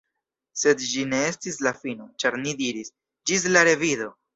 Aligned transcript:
Sed 0.61 0.81
ĝi 0.93 1.03
ne 1.11 1.21
estis 1.33 1.61
la 1.67 1.75
fino, 1.85 2.11
ĉar 2.25 2.41
ni 2.47 2.59
diris, 2.67 2.95
“Ĝis 3.31 3.51
la 3.57 3.69
revido!” 3.73 4.15